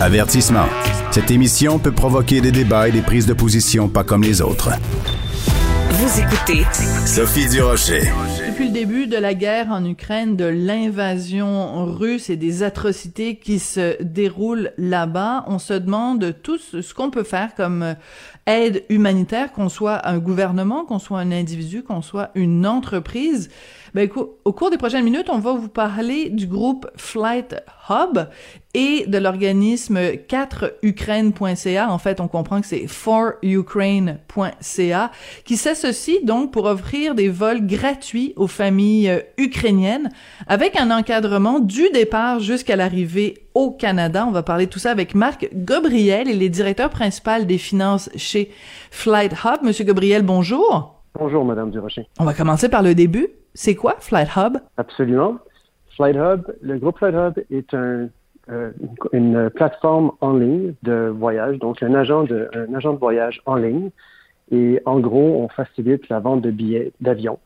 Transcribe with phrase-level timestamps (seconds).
[0.00, 0.66] Avertissement.
[1.12, 4.70] Cette émission peut provoquer des débats et des prises de position pas comme les autres.
[5.90, 6.64] Vous écoutez
[7.06, 8.02] Sophie Durocher.
[8.48, 13.60] Depuis le début de la guerre en Ukraine, de l'invasion russe et des atrocités qui
[13.60, 17.94] se déroulent là-bas, on se demande tous ce qu'on peut faire comme
[18.46, 23.48] aide humanitaire, qu'on soit un gouvernement, qu'on soit un individu, qu'on soit une entreprise.
[23.94, 24.08] Ben,
[24.44, 27.54] au cours des prochaines minutes, on va vous parler du groupe Flight
[27.88, 28.18] Hub
[28.74, 31.90] et de l'organisme 4ukraine.ca.
[31.90, 35.10] En fait, on comprend que c'est 4ukraine.ca
[35.44, 40.10] qui s'associe donc pour offrir des vols gratuits aux familles euh, ukrainiennes
[40.46, 44.26] avec un encadrement du départ jusqu'à l'arrivée au Canada.
[44.26, 48.10] On va parler de tout ça avec Marc Gabriel, il est directeur principal des finances
[48.16, 48.50] chez
[48.90, 49.62] Flight Hub.
[49.62, 51.02] Monsieur Gabriel, bonjour.
[51.18, 52.08] Bonjour, Madame Durocher.
[52.18, 53.28] On va commencer par le début.
[53.54, 54.58] C'est quoi Flight Hub?
[54.76, 55.38] Absolument.
[55.96, 58.08] Flight Hub, le groupe Flight Hub est euh,
[59.12, 63.56] une plateforme en ligne de voyage, donc un agent de, un agent de voyage en
[63.56, 63.90] ligne.
[64.50, 67.38] Et en gros, on facilite la vente de billets d'avion.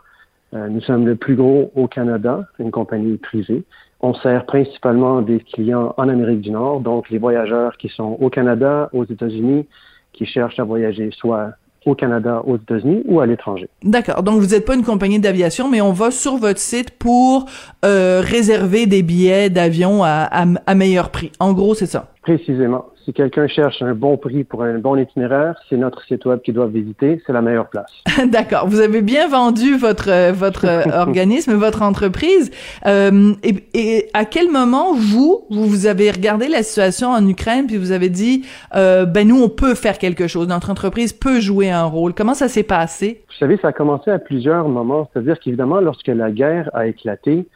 [0.55, 3.65] Euh, nous sommes le plus gros au Canada, une compagnie privée.
[4.01, 8.31] On sert principalement des clients en Amérique du Nord, donc les voyageurs qui sont au
[8.31, 9.67] Canada, aux États-Unis,
[10.13, 11.53] qui cherchent à voyager soit
[11.91, 13.69] au Canada, aux États-Unis ou à l'étranger.
[13.83, 14.23] D'accord.
[14.23, 17.47] Donc, vous n'êtes pas une compagnie d'aviation, mais on va sur votre site pour
[17.85, 20.29] euh, réserver des billets d'avion à,
[20.67, 21.33] à meilleur prix.
[21.39, 22.11] En gros, c'est ça.
[22.29, 26.43] Précisément si quelqu'un cherche un bon prix pour un bon itinéraire, c'est notre site web
[26.43, 27.23] qu'il doit visiter.
[27.27, 27.91] C'est la meilleure place.
[28.31, 28.69] D'accord.
[28.69, 32.51] Vous avez bien vendu votre votre organisme, votre entreprise.
[32.85, 37.79] Euh, et, et, à quel moment vous vous avez regardé la situation en Ukraine puis
[37.79, 38.45] vous avez dit
[38.77, 40.47] euh, ben nous on peut faire quelque chose.
[40.47, 42.13] Notre entreprise peut jouer un rôle.
[42.13, 43.23] Comment ça s'est passé?
[43.29, 45.09] Vous savez, ça a commencé à plusieurs moments.
[45.11, 47.47] C'est-à-dire qu'évidemment, lorsque la guerre a éclaté,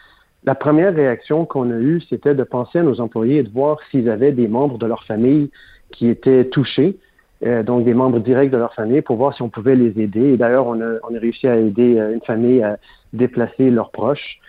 [0.44, 3.78] la première réaction qu'on a eue, c'était de penser à nos employés et de voir
[3.90, 5.50] s'ils avaient des membres de leur famille
[5.92, 6.96] qui étaient touchés,
[7.44, 10.32] euh, donc des membres directs de leur famille, pour voir si on pouvait les aider.
[10.32, 12.78] Et d'ailleurs, on a, on a réussi à aider euh, une famille à
[13.12, 14.40] déplacer leurs proches.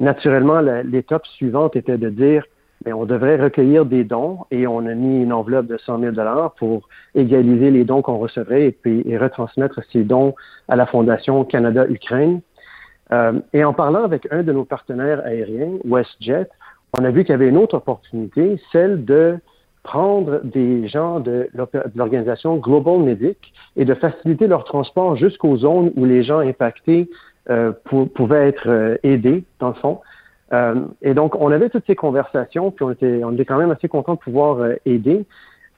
[0.00, 2.44] Naturellement, l'étape suivante était de dire,
[2.84, 6.12] mais on devrait recueillir des dons et on a mis une enveloppe de 100 000
[6.12, 10.34] dollars pour égaliser les dons qu'on recevrait et, puis, et retransmettre ces dons
[10.68, 12.42] à la Fondation Canada-Ukraine.
[13.12, 16.48] Euh, et en parlant avec un de nos partenaires aériens, WestJet,
[16.98, 19.38] on a vu qu'il y avait une autre opportunité, celle de
[19.82, 21.48] prendre des gens de
[21.94, 27.08] l'organisation Global Medic et de faciliter leur transport jusqu'aux zones où les gens impactés
[27.50, 27.72] euh,
[28.14, 30.00] pouvaient être euh, aidés, dans le fond.
[31.02, 33.88] Et donc, on avait toutes ces conversations, puis on était, on était quand même assez
[33.88, 35.26] contents de pouvoir aider.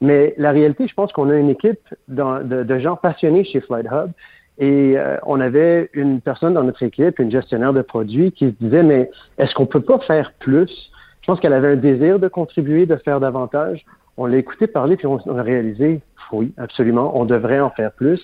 [0.03, 3.87] Mais la réalité, je pense qu'on a une équipe de, de, gens passionnés chez Flight
[3.87, 4.10] Hub
[4.59, 8.55] et euh, on avait une personne dans notre équipe, une gestionnaire de produits, qui se
[8.61, 10.91] disait, mais est-ce qu'on peut pas faire plus?
[11.21, 13.85] Je pense qu'elle avait un désir de contribuer, de faire davantage.
[14.17, 16.01] On l'a écouté parler, puis on, a réalisé,
[16.33, 18.21] oui, absolument, on devrait en faire plus.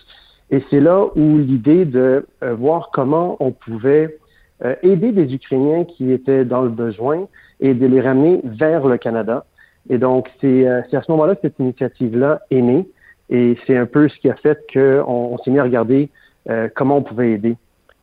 [0.50, 4.19] Et c'est là où l'idée de euh, voir comment on pouvait
[4.65, 7.28] euh, aider des Ukrainiens qui étaient dans le besoin
[7.61, 9.45] et de les ramener vers le Canada.
[9.89, 12.89] Et donc, c'est à ce moment-là que cette initiative-là est née.
[13.31, 16.11] Et c'est un peu ce qui a fait qu'on on, s'est mis à regarder
[16.49, 17.56] euh, comment on pouvait aider.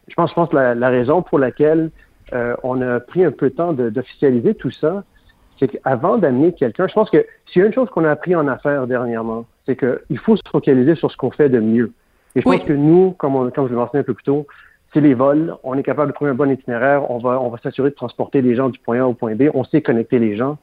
[0.07, 1.91] Je pense, je pense que la, raison pour laquelle
[2.33, 5.03] euh, on a pris un peu de temps d'officialiser tout ça,
[5.59, 8.35] c'est qu'avant d'amener quelqu'un, je pense que s'il y a une chose qu'on a appris
[8.35, 11.91] en affaires dernièrement, c'est qu'il faut se focaliser sur ce qu'on fait de mieux.
[12.35, 14.47] Et je pense que nous, comme, on, comme je l'ai mentionné un peu plus tôt,
[14.93, 15.55] c'est les vols.
[15.63, 17.09] On est capable de trouver un bon itinéraire.
[17.11, 19.43] On va, on va s'assurer de transporter les gens du point A au point B.
[19.53, 20.57] On sait connecter les gens.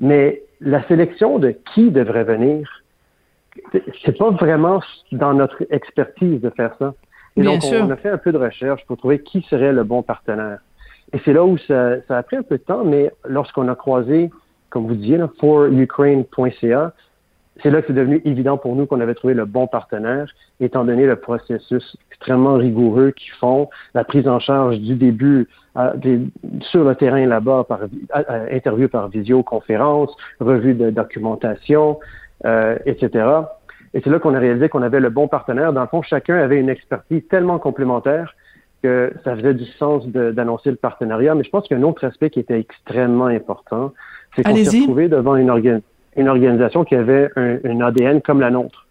[0.00, 2.82] Mais la sélection de qui devrait venir,
[4.04, 4.80] c'est pas vraiment
[5.12, 6.94] dans notre expertise de faire ça.
[7.36, 10.02] Et donc, on a fait un peu de recherche pour trouver qui serait le bon
[10.02, 10.58] partenaire.
[11.12, 13.74] Et c'est là où ça, ça, a pris un peu de temps, mais lorsqu'on a
[13.74, 14.30] croisé,
[14.70, 16.92] comme vous disiez, forukraine.ca,
[17.62, 20.26] c'est là que c'est devenu évident pour nous qu'on avait trouvé le bon partenaire,
[20.60, 25.48] étant donné le processus extrêmement rigoureux qu'ils font, la prise en charge du début
[26.60, 27.80] sur le terrain là-bas, par
[28.50, 31.98] interview par visioconférence, revue de documentation,
[32.44, 33.24] euh, etc.
[33.94, 35.72] Et c'est là qu'on a réalisé qu'on avait le bon partenaire.
[35.72, 38.34] Dans le fond, chacun avait une expertise tellement complémentaire
[38.82, 41.34] que ça faisait du sens d'annoncer le partenariat.
[41.34, 43.94] Mais je pense qu'il y a un autre aspect qui était extrêmement important.
[44.34, 45.80] C'est qu'on s'est retrouvé devant une,
[46.16, 48.86] une, organisation qui avait un, ADN comme la nôtre.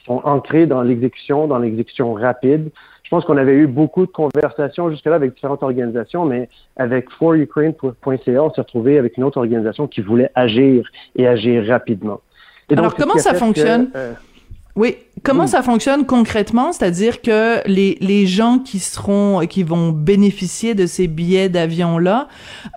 [0.00, 2.70] Ils sont ancrés dans l'exécution, dans l'exécution rapide.
[3.04, 8.42] Je pense qu'on avait eu beaucoup de conversations jusque-là avec différentes organisations, mais avec forukraine.ca,
[8.42, 12.20] on s'est retrouvé avec une autre organisation qui voulait agir et agir rapidement.
[12.76, 13.90] Alors, comment ça fonctionne?
[13.94, 14.12] Euh,
[14.76, 16.72] oui, Comment ça fonctionne concrètement?
[16.72, 22.28] C'est-à-dire que les, les gens qui seront, qui vont bénéficier de ces billets d'avion-là,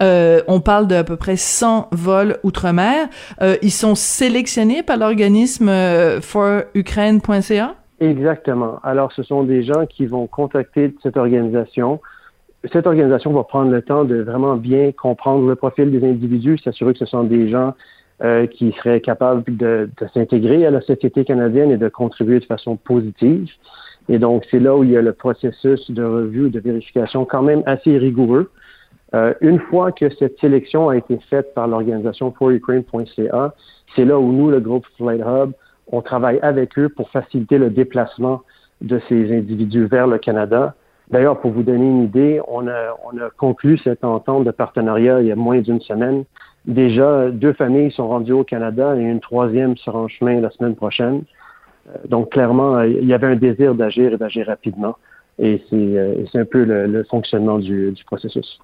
[0.02, 3.08] euh, on parle d'à peu près 100 vols outre-mer,
[3.42, 7.76] euh, ils sont sélectionnés par l'organisme euh, forukraine.ca?
[8.00, 8.80] Exactement.
[8.84, 12.00] Alors, ce sont des gens qui vont contacter cette organisation.
[12.72, 16.94] Cette organisation va prendre le temps de vraiment bien comprendre le profil des individus, s'assurer
[16.94, 17.74] que ce sont des gens
[18.24, 22.46] euh, qui seraient capables de, de s'intégrer à la société canadienne et de contribuer de
[22.46, 23.50] façon positive.
[24.10, 27.42] Et donc, c'est là où il y a le processus de revue, de vérification quand
[27.42, 28.52] même assez rigoureux.
[29.14, 33.56] Euh, une fois que cette sélection a été faite par l'organisation forukraine.ca,
[33.96, 35.52] c'est là où nous, le groupe Flight Hub,
[35.92, 38.44] on travaille avec eux pour faciliter le déplacement
[38.82, 40.76] de ces individus vers le Canada.
[41.10, 45.22] D'ailleurs, pour vous donner une idée, on a, on a conclu cette entente de partenariat
[45.22, 46.24] il y a moins d'une semaine
[46.66, 50.76] Déjà, deux familles sont rendues au Canada et une troisième sera en chemin la semaine
[50.76, 51.24] prochaine.
[51.88, 54.98] Euh, donc, clairement, il y avait un désir d'agir et d'agir rapidement.
[55.40, 58.60] Et c'est euh, un peu le, fonctionnement du processus.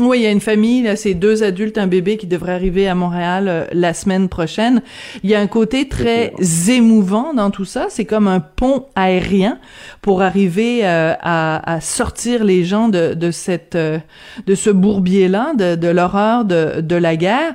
[0.00, 2.88] Oui, il y a une famille, là, c'est deux adultes, un bébé qui devrait arriver
[2.88, 4.82] à Montréal euh, la semaine prochaine.
[5.24, 6.32] Il y a un côté très
[6.68, 7.86] émouvant dans tout ça.
[7.88, 9.58] C'est comme un pont aérien
[10.00, 13.98] pour arriver euh, à, sortir les gens de, de cette euh,
[14.46, 17.54] de ce bourbier-là, de, de l'horreur de, de la guerre.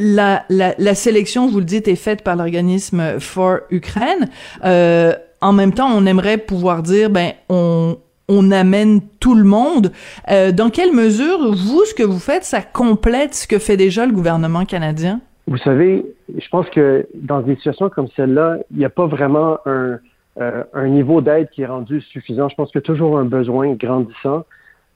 [0.00, 4.28] La, la, la, sélection, vous le dites, est faite par l'organisme For Ukraine.
[4.62, 9.92] en même temps, on aimerait pouvoir dire, ben, on, on amène tout le monde.
[10.30, 14.06] Euh, dans quelle mesure, vous, ce que vous faites, ça complète ce que fait déjà
[14.06, 15.20] le gouvernement canadien?
[15.46, 16.04] Vous savez,
[16.36, 19.98] je pense que dans des situations comme celle-là, il n'y a pas vraiment un,
[20.40, 22.48] euh, un niveau d'aide qui est rendu suffisant.
[22.48, 24.44] Je pense qu'il y a toujours un besoin grandissant.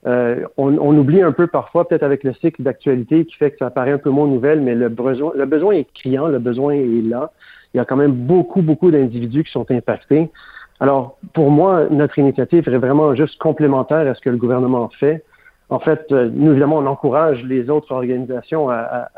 [0.07, 3.59] Euh, on, on, oublie un peu parfois, peut-être avec le cycle d'actualité qui fait que
[3.59, 6.75] ça paraît un peu moins nouvelle, mais le besoin, le besoin est criant, le besoin
[6.75, 7.31] est là.
[7.73, 10.29] Il y a quand même beaucoup, beaucoup d'individus qui sont impactés.
[10.83, 15.23] Alors, pour moi, notre initiative est vraiment juste complémentaire à ce que le gouvernement fait.
[15.71, 19.09] En fait, euh, nous, évidemment, on encourage les autres organisations à,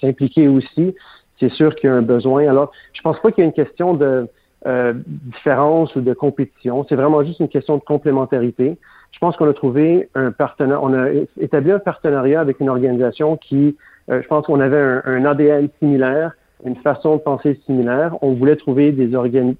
[0.00, 0.94] s'impliquer aussi.
[1.40, 2.48] C'est sûr qu'il y a un besoin.
[2.48, 4.28] Alors, je pense pas qu'il y ait une question de
[4.66, 6.86] euh, différence ou de compétition.
[6.88, 8.78] C'est vraiment juste une question de complémentarité.
[9.10, 11.08] Je pense qu'on a trouvé un partenaire, on a
[11.40, 13.76] établi un partenariat avec une organisation qui,
[14.12, 16.34] euh, je pense qu'on avait un, un, ADN similaire,
[16.64, 18.16] une façon de penser similaire.
[18.22, 19.10] On voulait trouver des,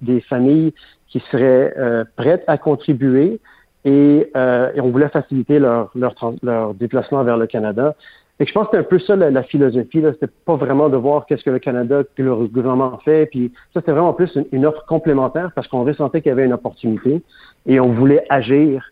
[0.01, 0.73] des familles
[1.07, 3.39] qui seraient euh, prêtes à contribuer
[3.83, 6.13] et, euh, on voulait faciliter leur, leur,
[6.43, 7.95] leur, déplacement vers le Canada.
[8.39, 10.01] Et je pense que c'est un peu ça la, philosophie.
[10.01, 13.27] Là, c'était pas vraiment de voir qu'est-ce que le Canada, que le gouvernement fait.
[13.27, 16.53] Puis ça, c'était vraiment plus une, offre complémentaire parce qu'on ressentait qu'il y avait une
[16.53, 17.21] opportunité
[17.67, 18.91] et on voulait agir.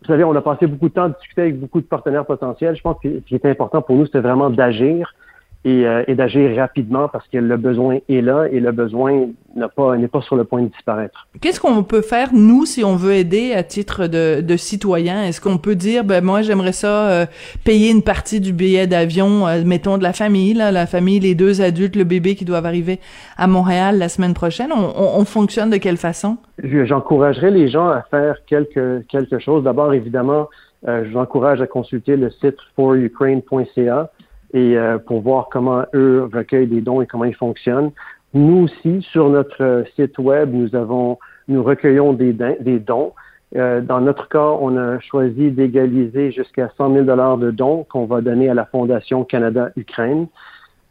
[0.00, 2.74] Vous savez, on a passé beaucoup de temps à discuter avec beaucoup de partenaires potentiels.
[2.74, 5.14] Je pense que ce qui était important pour nous, c'était vraiment d'agir
[5.64, 9.68] et, euh, et d'agir rapidement parce que le besoin est là et le besoin n'est
[9.74, 11.28] pas n'est pas sur le point de disparaître.
[11.40, 15.24] Qu'est-ce qu'on peut faire nous si on veut aider à titre de, de citoyen?
[15.24, 17.26] Est-ce qu'on peut dire ben moi j'aimerais ça euh,
[17.64, 21.34] payer une partie du billet d'avion euh, mettons de la famille là, la famille les
[21.34, 22.98] deux adultes le bébé qui doivent arriver
[23.36, 24.72] à Montréal la semaine prochaine?
[24.72, 26.38] On, on, on fonctionne de quelle façon?
[26.62, 29.62] J'encouragerais les gens à faire quelque quelque chose.
[29.62, 30.48] D'abord évidemment
[30.88, 34.10] euh, je vous encourage à consulter le site forukraine.ca
[34.52, 37.90] et euh, pour voir comment eux recueillent des dons et comment ils fonctionnent.
[38.34, 41.18] Nous aussi, sur notre site web, nous avons,
[41.48, 42.32] nous recueillons des,
[42.78, 43.12] dons.
[43.56, 48.06] Euh, dans notre cas, on a choisi d'égaliser jusqu'à 100 000 dollars de dons qu'on
[48.06, 50.28] va donner à la Fondation Canada-Ukraine.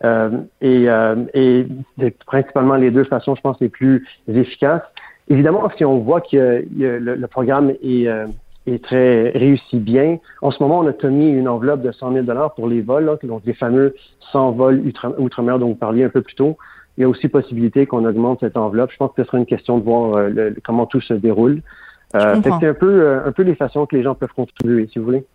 [0.04, 0.30] Euh,
[0.62, 1.68] et, euh, et
[2.25, 4.81] principalement les deux façons, je pense, les plus efficaces.
[5.30, 8.26] Évidemment, si on voit que le, le, programme est, euh,
[8.68, 10.19] est très réussi bien.
[10.41, 13.18] En ce moment, on a mis une enveloppe de 100 000 dollars pour les vols,
[13.23, 13.95] donc les fameux
[14.31, 14.83] 100 vols
[15.18, 16.57] outre-mer dont vous parliez un peu plus tôt.
[16.97, 18.91] Il y a aussi possibilité qu'on augmente cette enveloppe.
[18.91, 21.61] Je pense que ce sera une question de voir euh, comment tout se déroule.
[22.15, 24.99] Euh, c'est un peu, euh, un peu les façons que les gens peuvent contribuer, si
[24.99, 25.25] vous voulez.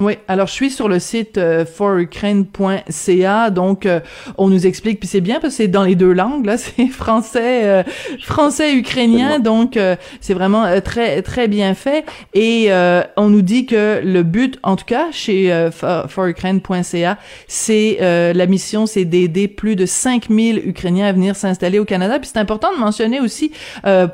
[0.00, 3.98] Oui, alors je suis sur le site euh, forukraine.ca, donc euh,
[4.36, 6.86] on nous explique, puis c'est bien parce que c'est dans les deux langues, là, c'est
[6.86, 7.82] français, euh,
[8.22, 12.04] français, ukrainien, donc euh, c'est vraiment très très bien fait.
[12.32, 12.70] Et
[13.16, 15.68] on nous dit que le but, en tout cas chez
[16.08, 22.20] forukraine.ca, c'est la mission, c'est d'aider plus de 5000 Ukrainiens à venir s'installer au Canada.
[22.20, 23.50] Puis c'est important de mentionner aussi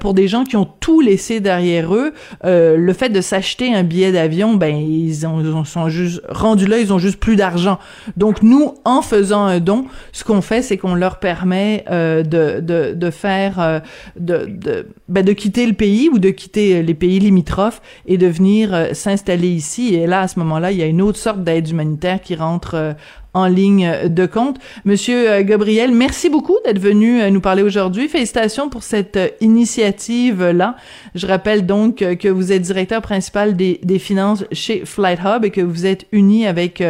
[0.01, 4.13] pour des gens qui ont tout laissé derrière eux, le fait de s'acheter un billet
[4.13, 7.79] d'avion, ben ils ont, ils ont sont juste rendus là, ils ont juste plus d'argent.
[8.17, 12.61] Donc nous, en faisant un don, ce qu'on fait, c'est qu'on leur permet euh, de,
[12.61, 13.81] de, de faire euh,
[14.19, 18.75] de ben, de quitter le pays ou de quitter les pays limitrophes et de venir
[18.75, 19.95] euh, s'installer ici.
[19.95, 22.95] Et là, à ce moment-là, il y a une autre sorte d'aide humanitaire qui rentre
[23.35, 24.59] en ligne de compte.
[24.85, 28.09] Monsieur Gabriel, merci beaucoup d'être venu nous parler aujourd'hui.
[28.09, 30.77] Félicitations pour cette initiative-là.
[31.15, 35.51] Je rappelle donc que vous êtes directeur principal des, des finances chez Flight Hub et
[35.51, 36.83] que vous êtes uni avec...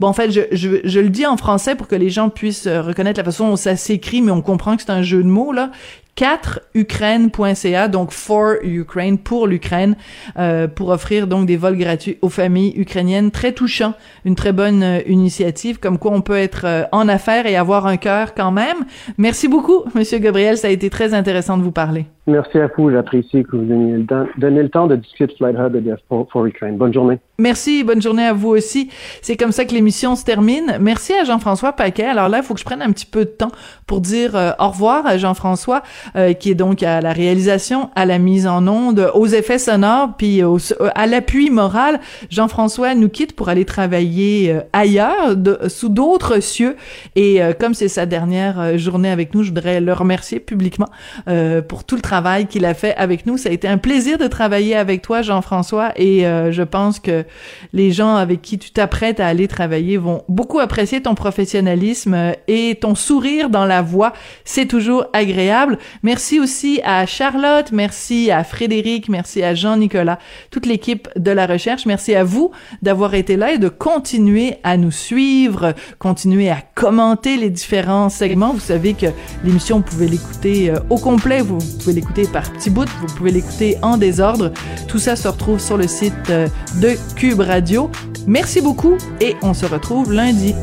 [0.00, 2.66] bon, en fait, je, je, je le dis en français pour que les gens puissent
[2.66, 5.52] reconnaître la façon dont ça s'écrit, mais on comprend que c'est un jeu de mots,
[5.52, 5.70] là.
[6.16, 9.96] 4ukraine.ca, donc for Ukraine, pour l'Ukraine,
[10.38, 13.30] euh, pour offrir donc des vols gratuits aux familles ukrainiennes.
[13.30, 17.46] Très touchant, une très bonne euh, initiative, comme quoi on peut être euh, en affaires
[17.46, 18.78] et avoir un cœur quand même.
[19.16, 22.04] Merci beaucoup, Monsieur Gabriel, ça a été très intéressant de vous parler.
[22.28, 25.56] Merci à vous, j'apprécie que vous donniez le temps, le temps de discuter de Flight
[25.58, 26.76] Hub et de for, Ukraine.
[26.76, 27.18] Bonne journée.
[27.38, 28.90] Merci, bonne journée à vous aussi.
[29.22, 30.76] C'est comme ça que l'émission se termine.
[30.80, 32.04] Merci à Jean-François Paquet.
[32.04, 33.50] Alors là, il faut que je prenne un petit peu de temps
[33.88, 35.82] pour dire au revoir à Jean-François.
[36.16, 40.10] Euh, qui est donc à la réalisation, à la mise en onde, aux effets sonores,
[40.16, 40.42] puis
[40.94, 42.00] à l'appui moral.
[42.30, 45.36] Jean-François nous quitte pour aller travailler euh, ailleurs,
[45.68, 46.76] sous d'autres cieux.
[47.16, 50.88] Et euh, comme c'est sa dernière journée avec nous, je voudrais le remercier publiquement
[51.68, 53.36] pour tout le travail qu'il a fait avec nous.
[53.36, 57.24] Ça a été un plaisir de travailler avec toi, Jean-François, et je pense que
[57.72, 62.78] les gens avec qui tu t'apprêtes à aller travailler vont beaucoup apprécier ton professionnalisme et
[62.80, 64.12] ton sourire dans la voix.
[64.44, 65.78] C'est toujours agréable.
[66.02, 70.18] Merci aussi à Charlotte, merci à Frédéric, merci à Jean-Nicolas,
[70.50, 71.86] toute l'équipe de la recherche.
[71.86, 72.50] Merci à vous
[72.82, 78.52] d'avoir été là et de continuer à nous suivre, continuer à commenter les différents segments.
[78.52, 79.06] Vous savez que
[79.44, 83.30] l'émission, vous pouvez l'écouter euh, au complet, vous pouvez l'écouter par petits bouts, vous pouvez
[83.30, 84.52] l'écouter en désordre.
[84.88, 86.48] Tout ça se retrouve sur le site euh,
[86.80, 87.90] de Cube Radio.
[88.26, 90.54] Merci beaucoup et on se retrouve lundi.